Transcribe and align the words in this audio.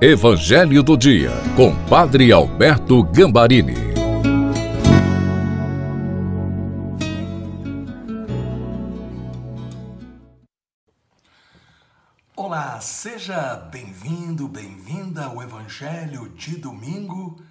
Evangelho 0.00 0.80
do 0.80 0.96
Dia, 0.96 1.32
com 1.56 1.74
Padre 1.86 2.30
Alberto 2.30 3.02
Gambarini. 3.02 3.74
Olá, 12.36 12.80
seja 12.80 13.56
bem-vindo, 13.56 14.46
bem-vinda 14.46 15.24
ao 15.24 15.42
Evangelho 15.42 16.28
de 16.28 16.56
domingo 16.56 17.42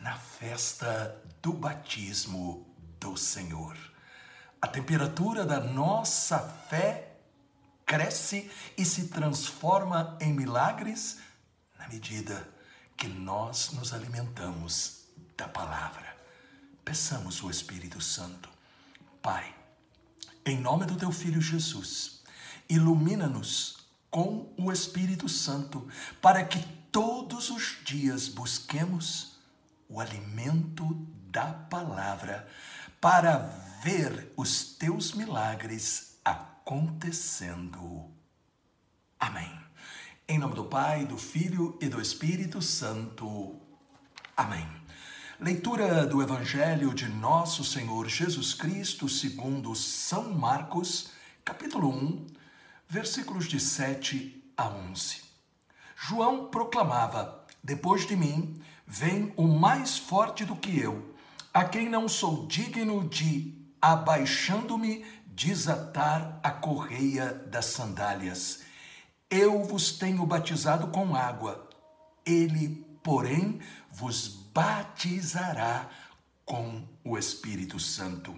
na 0.00 0.14
festa 0.14 1.14
do 1.42 1.52
batismo 1.52 2.66
do 2.98 3.18
Senhor. 3.18 3.76
A 4.62 4.66
temperatura 4.66 5.44
da 5.44 5.60
nossa 5.60 6.38
fé 6.38 7.16
cresce 7.84 8.50
e 8.78 8.84
se 8.86 9.08
transforma 9.08 10.16
em 10.22 10.32
milagres 10.32 11.25
na 11.86 11.92
medida 11.92 12.48
que 12.96 13.06
nós 13.06 13.70
nos 13.72 13.92
alimentamos 13.92 15.04
da 15.36 15.46
palavra. 15.46 16.16
Peçamos 16.84 17.42
o 17.42 17.50
Espírito 17.50 18.00
Santo. 18.00 18.48
Pai, 19.22 19.54
em 20.44 20.60
nome 20.60 20.84
do 20.84 20.96
teu 20.96 21.12
filho 21.12 21.40
Jesus, 21.40 22.22
ilumina-nos 22.68 23.86
com 24.10 24.52
o 24.56 24.72
Espírito 24.72 25.28
Santo 25.28 25.88
para 26.20 26.44
que 26.44 26.60
todos 26.90 27.50
os 27.50 27.78
dias 27.84 28.28
busquemos 28.28 29.36
o 29.88 30.00
alimento 30.00 30.94
da 31.30 31.52
palavra 31.52 32.48
para 33.00 33.38
ver 33.82 34.32
os 34.36 34.64
teus 34.76 35.12
milagres 35.12 36.18
acontecendo. 36.24 38.10
Amém. 39.20 39.65
Em 40.28 40.40
nome 40.40 40.56
do 40.56 40.64
Pai, 40.64 41.04
do 41.04 41.16
Filho 41.16 41.78
e 41.80 41.88
do 41.88 42.00
Espírito 42.00 42.60
Santo. 42.60 43.54
Amém. 44.36 44.66
Leitura 45.38 46.04
do 46.04 46.20
Evangelho 46.20 46.92
de 46.92 47.08
Nosso 47.08 47.64
Senhor 47.64 48.08
Jesus 48.08 48.52
Cristo, 48.52 49.08
segundo 49.08 49.72
São 49.76 50.32
Marcos, 50.34 51.12
capítulo 51.44 51.90
1, 51.90 52.26
versículos 52.88 53.46
de 53.46 53.60
7 53.60 54.52
a 54.56 54.66
11. 54.66 55.22
João 55.96 56.48
proclamava: 56.48 57.46
Depois 57.62 58.04
de 58.04 58.16
mim 58.16 58.60
vem 58.84 59.32
o 59.36 59.46
mais 59.46 59.96
forte 59.96 60.44
do 60.44 60.56
que 60.56 60.76
eu, 60.76 61.14
a 61.54 61.62
quem 61.62 61.88
não 61.88 62.08
sou 62.08 62.48
digno 62.48 63.08
de, 63.08 63.54
abaixando-me, 63.80 65.06
desatar 65.28 66.40
a 66.42 66.50
correia 66.50 67.32
das 67.32 67.66
sandálias. 67.66 68.65
Eu 69.30 69.64
vos 69.64 69.92
tenho 69.92 70.24
batizado 70.24 70.86
com 70.88 71.16
água, 71.16 71.68
ele, 72.24 72.86
porém, 73.02 73.60
vos 73.90 74.28
batizará 74.28 75.90
com 76.44 76.86
o 77.04 77.18
Espírito 77.18 77.80
Santo. 77.80 78.34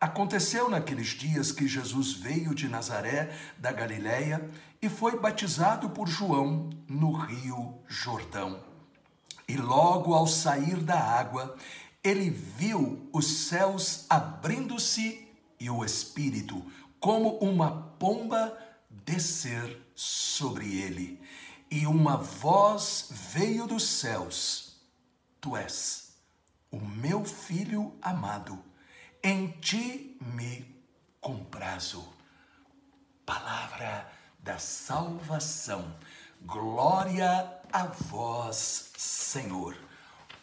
Aconteceu 0.00 0.68
naqueles 0.68 1.08
dias 1.08 1.52
que 1.52 1.68
Jesus 1.68 2.14
veio 2.14 2.54
de 2.54 2.68
Nazaré, 2.68 3.36
da 3.58 3.70
Galiléia, 3.70 4.50
e 4.80 4.88
foi 4.88 5.18
batizado 5.18 5.90
por 5.90 6.08
João 6.08 6.70
no 6.88 7.12
rio 7.12 7.78
Jordão. 7.86 8.60
E 9.46 9.56
logo 9.56 10.14
ao 10.14 10.26
sair 10.26 10.76
da 10.76 10.98
água, 10.98 11.54
ele 12.02 12.30
viu 12.30 13.08
os 13.12 13.46
céus 13.46 14.06
abrindo-se 14.08 15.28
e 15.60 15.68
o 15.68 15.84
Espírito, 15.84 16.64
como 16.98 17.38
uma 17.38 17.70
pomba, 17.98 18.58
descer 19.04 19.80
sobre 19.94 20.80
ele, 20.80 21.20
e 21.70 21.86
uma 21.86 22.16
voz 22.16 23.08
veio 23.10 23.66
dos 23.66 23.86
céus: 23.86 24.80
Tu 25.40 25.56
és 25.56 26.16
o 26.70 26.78
meu 26.78 27.24
filho 27.24 27.96
amado, 28.02 28.62
em 29.22 29.48
ti 29.60 30.16
me 30.20 30.64
comprazo. 31.20 32.12
Palavra 33.24 34.10
da 34.38 34.58
salvação. 34.58 35.96
Glória 36.42 37.60
a 37.72 37.86
vós, 37.86 38.90
Senhor. 38.96 39.76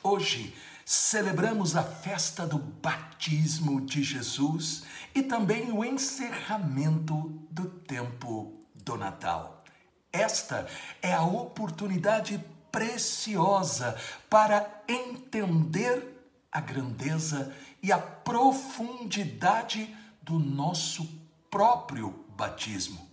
Hoje 0.01 0.55
celebramos 0.91 1.77
a 1.77 1.83
festa 1.83 2.45
do 2.45 2.57
batismo 2.57 3.79
de 3.79 4.03
Jesus 4.03 4.83
e 5.15 5.23
também 5.23 5.71
o 5.71 5.85
encerramento 5.85 7.15
do 7.49 7.63
tempo 7.63 8.59
do 8.75 8.97
Natal. 8.97 9.63
Esta 10.11 10.67
é 11.01 11.13
a 11.13 11.23
oportunidade 11.23 12.43
preciosa 12.69 13.97
para 14.29 14.83
entender 14.85 16.29
a 16.51 16.59
grandeza 16.59 17.55
e 17.81 17.89
a 17.89 17.97
profundidade 17.97 19.95
do 20.21 20.37
nosso 20.37 21.07
próprio 21.49 22.25
batismo. 22.35 23.09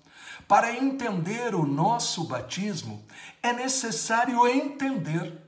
Para 0.49 0.77
entender 0.77 1.55
o 1.55 1.65
nosso 1.65 2.25
batismo, 2.25 3.05
é 3.41 3.53
necessário 3.53 4.49
entender 4.49 5.41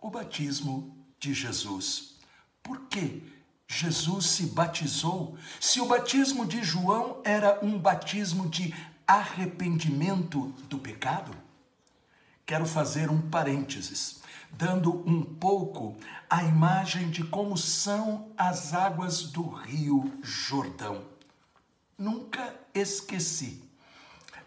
o 0.00 0.08
batismo 0.08 0.93
de 1.24 1.32
Jesus. 1.32 2.16
Por 2.62 2.80
que 2.82 3.22
Jesus 3.66 4.26
se 4.26 4.46
batizou 4.46 5.38
se 5.58 5.80
o 5.80 5.86
batismo 5.86 6.44
de 6.44 6.62
João 6.62 7.22
era 7.24 7.58
um 7.64 7.78
batismo 7.78 8.48
de 8.48 8.74
arrependimento 9.06 10.48
do 10.68 10.78
pecado? 10.78 11.34
Quero 12.44 12.66
fazer 12.66 13.10
um 13.10 13.22
parênteses, 13.30 14.20
dando 14.52 15.02
um 15.08 15.22
pouco 15.22 15.96
a 16.28 16.44
imagem 16.44 17.08
de 17.08 17.24
como 17.24 17.56
são 17.56 18.30
as 18.36 18.74
águas 18.74 19.22
do 19.22 19.48
Rio 19.48 20.12
Jordão. 20.22 21.06
Nunca 21.96 22.54
esqueci 22.74 23.62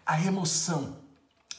a 0.06 0.20
emoção 0.20 0.96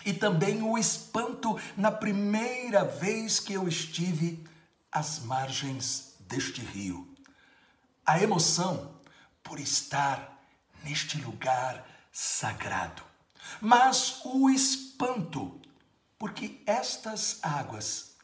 e 0.05 0.13
também 0.13 0.61
o 0.61 0.77
espanto 0.77 1.59
na 1.75 1.91
primeira 1.91 2.85
vez 2.85 3.37
que 3.37 3.51
eu 3.51 3.67
estive 3.67 4.47
às 4.91 5.19
margens 5.19 6.15
deste 6.21 6.61
rio. 6.61 7.13
A 8.05 8.21
emoção 8.21 8.95
por 9.43 9.59
estar 9.59 10.39
neste 10.83 11.19
lugar 11.21 11.85
sagrado. 12.11 13.03
Mas 13.61 14.21
o 14.23 14.49
espanto, 14.49 15.59
porque 16.17 16.61
estas 16.65 17.39
águas, 17.41 18.15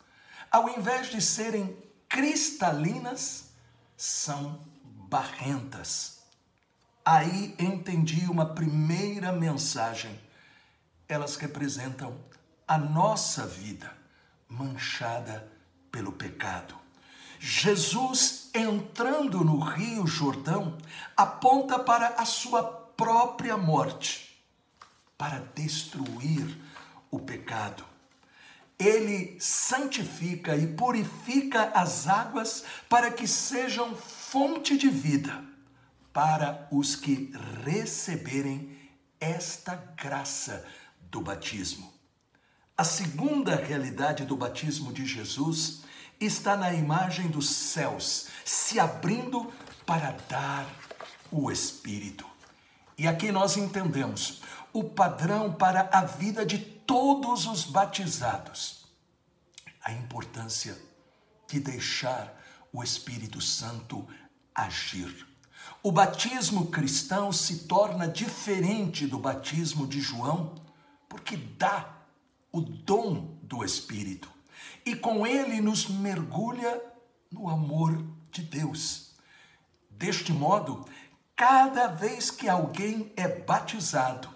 ao 0.52 0.70
invés 0.70 1.08
de 1.10 1.22
serem 1.22 1.78
cristalinas, 2.08 3.50
são 3.98 4.64
barrentas. 4.84 6.20
Aí 7.04 7.56
entendi 7.60 8.26
uma 8.28 8.54
primeira 8.54 9.32
mensagem. 9.32 10.20
Elas 11.08 11.36
representam 11.36 12.20
a 12.68 12.78
nossa 12.78 13.46
vida 13.46 13.96
manchada 14.48 15.55
pelo 15.96 16.12
pecado. 16.12 16.76
Jesus 17.40 18.50
entrando 18.54 19.46
no 19.46 19.60
Rio 19.60 20.06
Jordão 20.06 20.78
aponta 21.16 21.80
para 21.80 22.08
a 22.18 22.26
sua 22.26 22.62
própria 22.62 23.56
morte 23.56 24.38
para 25.18 25.40
destruir 25.56 26.46
o 27.10 27.18
pecado. 27.18 27.86
Ele 28.78 29.38
santifica 29.40 30.58
e 30.58 30.68
purifica 30.68 31.72
as 31.74 32.10
águas 32.10 32.66
para 32.90 33.10
que 33.10 33.26
sejam 33.26 33.96
fonte 33.96 34.78
de 34.78 34.90
vida 34.90 35.46
para 36.12 36.68
os 36.70 36.94
que 36.98 37.32
receberem 37.64 38.78
esta 39.18 39.76
graça 39.96 40.66
do 41.10 41.22
batismo. 41.22 41.94
A 42.78 42.84
segunda 42.84 43.56
realidade 43.56 44.26
do 44.26 44.36
batismo 44.36 44.92
de 44.92 45.06
Jesus 45.06 45.85
está 46.20 46.56
na 46.56 46.74
imagem 46.74 47.28
dos 47.28 47.50
céus 47.50 48.28
se 48.44 48.80
abrindo 48.80 49.52
para 49.86 50.12
dar 50.30 50.68
o 51.32 51.52
Espírito. 51.52 52.26
E 52.98 53.08
aqui 53.08 53.32
nós 53.32 53.58
entendemos 53.58 54.42
o 54.72 54.84
padrão 54.84 55.54
para 55.54 55.90
a 55.92 56.06
vida 56.06 56.46
de 56.46 56.58
todos 56.58 57.46
os 57.46 57.66
batizados. 57.66 58.86
A 59.84 59.92
importância 59.92 60.78
de 61.48 61.60
deixar 61.60 62.34
o 62.72 62.84
Espírito 62.84 63.42
Santo 63.42 64.08
agir. 64.54 65.28
O 65.84 65.92
batismo 65.92 66.68
cristão 66.68 67.32
se 67.32 67.68
torna 67.68 68.08
diferente 68.08 69.06
do 69.06 69.20
batismo 69.20 69.86
de 69.86 70.00
João, 70.00 70.56
porque 71.08 71.38
dá 71.38 72.02
o 72.52 72.62
dom 72.62 73.38
do 73.44 73.64
Espírito 73.64 74.35
e 74.86 74.96
com 74.96 75.26
ele 75.26 75.62
nos 75.62 75.88
mergulha 75.88 76.82
no 77.32 77.50
amor 77.50 78.06
de 78.32 78.42
Deus. 78.42 79.16
Deste 79.90 80.34
modo, 80.34 80.86
Cada 81.36 81.88
vez 81.88 82.32
que 82.32 82.48
alguém 82.48 83.12
é 83.18 83.28
batizado, 83.28 84.34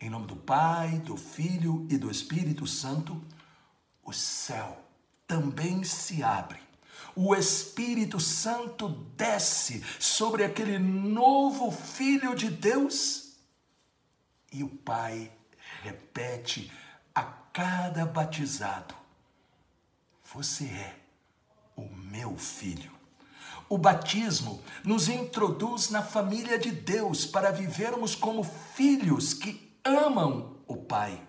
em 0.00 0.08
nome 0.08 0.26
do 0.26 0.36
Pai, 0.36 0.98
do 1.00 1.14
Filho 1.14 1.86
e 1.90 1.98
do 1.98 2.10
Espírito 2.10 2.66
Santo, 2.66 3.22
o 4.02 4.14
céu 4.14 4.82
também 5.26 5.84
se 5.84 6.22
abre. 6.22 6.58
O 7.14 7.34
Espírito 7.34 8.18
Santo 8.18 8.88
desce 9.14 9.84
sobre 10.00 10.42
aquele 10.42 10.78
novo 10.78 11.70
filho 11.70 12.34
de 12.34 12.48
Deus 12.48 13.36
e 14.50 14.64
o 14.64 14.70
Pai 14.70 15.30
repete 15.82 16.72
a 17.14 17.24
cada 17.24 18.06
batizado: 18.06 18.94
Você 20.34 20.64
é 20.66 21.00
o 21.74 21.88
meu 21.88 22.36
filho. 22.36 22.92
O 23.66 23.78
batismo 23.78 24.62
nos 24.84 25.08
introduz 25.08 25.88
na 25.88 26.02
família 26.02 26.58
de 26.58 26.70
Deus 26.70 27.24
para 27.24 27.50
vivermos 27.50 28.14
como 28.14 28.44
filhos 28.44 29.32
que 29.32 29.78
amam 29.82 30.58
o 30.66 30.76
Pai. 30.76 31.26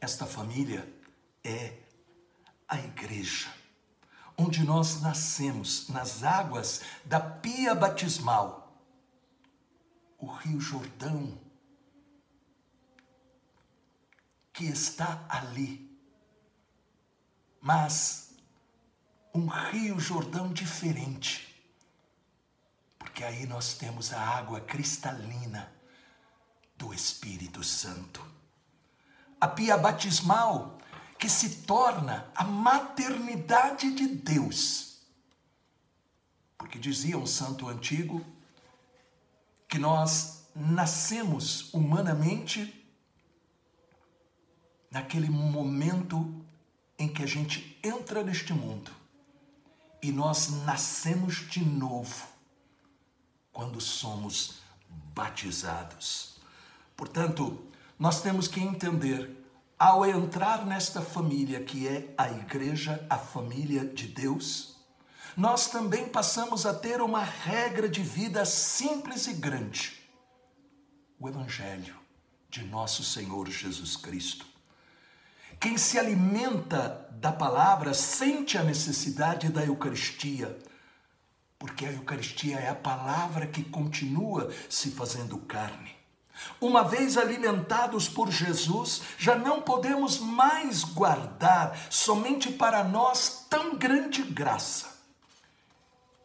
Esta 0.00 0.26
família 0.26 0.92
é 1.44 1.78
a 2.66 2.78
igreja, 2.78 3.52
onde 4.36 4.64
nós 4.64 5.00
nascemos 5.00 5.88
nas 5.88 6.24
águas 6.24 6.82
da 7.04 7.20
pia 7.20 7.74
batismal. 7.74 8.82
O 10.18 10.26
Rio 10.26 10.60
Jordão, 10.60 11.38
que 14.52 14.64
está 14.64 15.24
ali, 15.28 15.87
mas 17.60 18.34
um 19.34 19.46
rio 19.46 19.98
Jordão 20.00 20.52
diferente, 20.52 21.46
porque 22.98 23.22
aí 23.24 23.46
nós 23.46 23.74
temos 23.74 24.12
a 24.12 24.20
água 24.20 24.60
cristalina 24.60 25.72
do 26.76 26.92
Espírito 26.94 27.62
Santo. 27.62 28.24
A 29.40 29.46
pia 29.46 29.76
batismal 29.76 30.78
que 31.18 31.28
se 31.28 31.62
torna 31.62 32.30
a 32.34 32.44
maternidade 32.44 33.92
de 33.92 34.06
Deus. 34.08 35.00
Porque 36.56 36.78
dizia 36.78 37.18
um 37.18 37.26
santo 37.26 37.68
antigo 37.68 38.24
que 39.68 39.78
nós 39.78 40.48
nascemos 40.54 41.72
humanamente 41.74 42.74
naquele 44.90 45.28
momento 45.28 46.44
em 46.98 47.08
que 47.08 47.22
a 47.22 47.26
gente 47.26 47.78
entra 47.82 48.22
neste 48.22 48.52
mundo 48.52 48.90
e 50.02 50.10
nós 50.10 50.50
nascemos 50.64 51.48
de 51.48 51.64
novo 51.64 52.26
quando 53.52 53.80
somos 53.80 54.58
batizados. 55.14 56.36
Portanto, 56.96 57.58
nós 57.98 58.22
temos 58.22 58.46
que 58.46 58.60
entender, 58.60 59.36
ao 59.78 60.06
entrar 60.06 60.64
nesta 60.66 61.00
família 61.00 61.62
que 61.62 61.86
é 61.86 62.12
a 62.16 62.30
igreja, 62.30 63.04
a 63.08 63.18
família 63.18 63.84
de 63.84 64.06
Deus, 64.06 64.76
nós 65.36 65.68
também 65.68 66.08
passamos 66.08 66.66
a 66.66 66.74
ter 66.74 67.00
uma 67.00 67.22
regra 67.22 67.88
de 67.88 68.02
vida 68.02 68.44
simples 68.44 69.26
e 69.26 69.34
grande: 69.34 70.00
o 71.18 71.28
Evangelho 71.28 71.96
de 72.50 72.64
nosso 72.64 73.04
Senhor 73.04 73.48
Jesus 73.48 73.96
Cristo. 73.96 74.57
Quem 75.60 75.76
se 75.76 75.98
alimenta 75.98 77.08
da 77.10 77.32
palavra 77.32 77.92
sente 77.92 78.56
a 78.56 78.62
necessidade 78.62 79.48
da 79.48 79.64
Eucaristia, 79.64 80.56
porque 81.58 81.84
a 81.84 81.90
Eucaristia 81.90 82.58
é 82.58 82.68
a 82.68 82.76
palavra 82.76 83.44
que 83.44 83.64
continua 83.64 84.52
se 84.70 84.92
fazendo 84.92 85.36
carne. 85.38 85.96
Uma 86.60 86.84
vez 86.84 87.16
alimentados 87.16 88.08
por 88.08 88.30
Jesus, 88.30 89.02
já 89.18 89.34
não 89.34 89.60
podemos 89.60 90.20
mais 90.20 90.84
guardar 90.84 91.76
somente 91.90 92.52
para 92.52 92.84
nós 92.84 93.44
tão 93.50 93.76
grande 93.76 94.22
graça. 94.22 94.96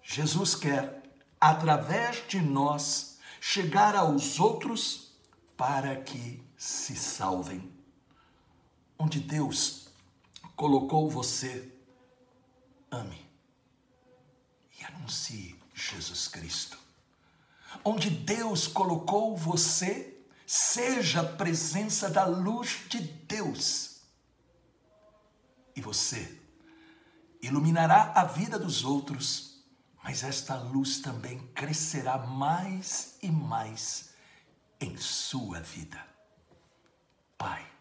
Jesus 0.03 0.53
quer, 0.53 1.01
através 1.41 2.23
de 2.27 2.39
nós, 2.39 3.17
chegar 3.41 3.95
aos 3.95 4.39
outros 4.39 5.11
para 5.57 5.95
que 5.95 6.43
se 6.55 6.95
salvem 6.95 7.82
onde 9.03 9.19
Deus 9.19 9.89
colocou 10.55 11.09
você, 11.09 11.69
ame 12.89 13.29
e 14.79 14.85
anuncie 14.85 15.59
Jesus 15.73 16.29
Cristo. 16.29 16.79
Onde 17.83 18.09
Deus 18.09 18.65
colocou 18.65 19.35
você, 19.35 20.17
seja 20.47 21.19
a 21.19 21.33
presença 21.35 22.09
da 22.09 22.23
luz 22.23 22.85
de 22.87 23.01
Deus. 23.01 24.03
E 25.75 25.81
você 25.81 26.39
iluminará 27.41 28.13
a 28.15 28.23
vida 28.23 28.57
dos 28.57 28.85
outros, 28.85 29.65
mas 30.01 30.23
esta 30.23 30.55
luz 30.55 30.99
também 30.99 31.39
crescerá 31.47 32.17
mais 32.19 33.17
e 33.21 33.29
mais 33.29 34.13
em 34.79 34.95
sua 34.95 35.59
vida. 35.59 36.01
Pai, 37.37 37.72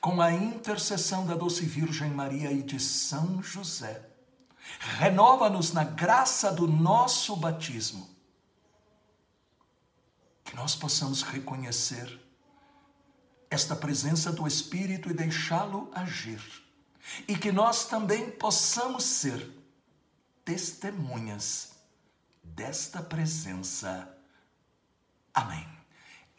com 0.00 0.20
a 0.20 0.32
intercessão 0.32 1.26
da 1.26 1.34
doce 1.34 1.64
Virgem 1.64 2.10
Maria 2.10 2.50
e 2.50 2.62
de 2.62 2.80
São 2.80 3.42
José, 3.42 4.08
renova-nos 4.78 5.72
na 5.72 5.84
graça 5.84 6.52
do 6.52 6.66
nosso 6.66 7.36
batismo. 7.36 8.08
Que 10.44 10.56
nós 10.56 10.74
possamos 10.74 11.22
reconhecer 11.22 12.20
esta 13.50 13.74
presença 13.74 14.32
do 14.32 14.46
Espírito 14.46 15.10
e 15.10 15.14
deixá-lo 15.14 15.90
agir. 15.94 16.40
E 17.26 17.36
que 17.36 17.50
nós 17.50 17.86
também 17.86 18.30
possamos 18.30 19.04
ser 19.04 19.50
testemunhas 20.44 21.72
desta 22.42 23.02
presença. 23.02 24.16
Amém. 25.34 25.66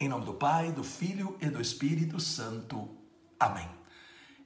Em 0.00 0.08
nome 0.08 0.24
do 0.24 0.34
Pai, 0.34 0.72
do 0.72 0.82
Filho 0.82 1.36
e 1.40 1.48
do 1.48 1.60
Espírito 1.60 2.18
Santo. 2.18 3.01
Amém. 3.42 3.68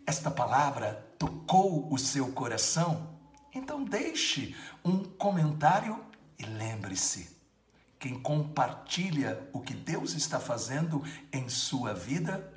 Esta 0.07 0.31
palavra 0.31 1.07
tocou 1.19 1.93
o 1.93 1.99
seu 1.99 2.33
coração? 2.33 3.21
Então 3.55 3.85
deixe 3.85 4.57
um 4.83 5.05
comentário 5.05 6.03
e 6.39 6.47
lembre-se: 6.47 7.37
quem 7.99 8.19
compartilha 8.19 9.51
o 9.53 9.61
que 9.61 9.75
Deus 9.75 10.15
está 10.15 10.41
fazendo 10.41 11.05
em 11.31 11.47
sua 11.47 11.93
vida, 11.93 12.51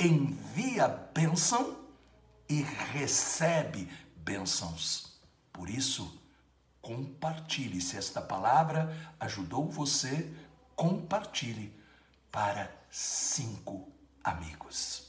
envia 0.00 0.88
bênção 0.88 1.76
e 2.48 2.62
recebe 2.62 3.86
bênçãos. 4.16 5.20
Por 5.52 5.68
isso, 5.68 6.18
compartilhe. 6.80 7.82
Se 7.82 7.98
esta 7.98 8.22
palavra 8.22 8.90
ajudou 9.20 9.70
você, 9.70 10.34
compartilhe 10.74 11.78
para 12.32 12.74
cinco 12.90 13.92
amigos. 14.24 15.03